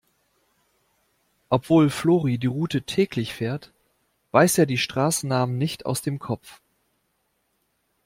[1.49, 3.71] Obwohl Flori die Route täglich fährt,
[4.31, 6.59] weiß er die Straßennamen nicht aus dem Kopf.